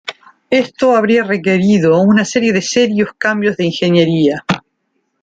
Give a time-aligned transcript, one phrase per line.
[0.49, 4.43] Esto habría requerido una serie de serios cambios de ingeniería.